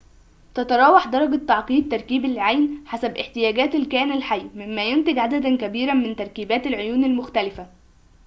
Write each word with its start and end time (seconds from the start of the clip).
تتراوح 0.55 1.07
درجة 1.07 1.45
تعقيد 1.47 1.91
تركيب 1.91 2.25
العين 2.25 2.83
حسب 2.87 3.17
احتياجات 3.17 3.75
الكائن 3.75 4.11
الحي 4.11 4.43
مما 4.55 4.85
ينتج 4.89 5.17
عدداً 5.19 5.57
كبيراً 5.57 5.93
من 5.93 6.15
تركيبات 6.15 6.67
العيون 6.67 7.03
المختلفة 7.03 7.67